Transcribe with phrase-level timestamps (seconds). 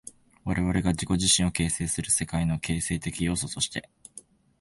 [0.45, 3.87] 我々が自己自身を形成する世界の形成的要素として、